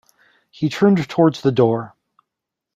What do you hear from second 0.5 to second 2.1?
turned towards the door.